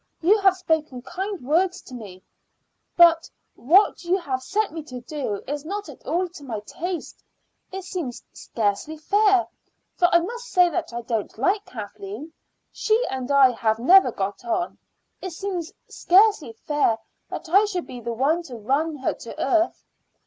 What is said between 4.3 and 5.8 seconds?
set me to do is